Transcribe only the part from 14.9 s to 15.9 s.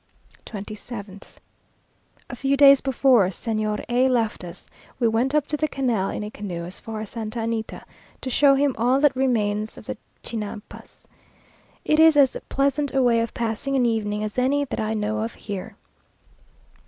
know of here.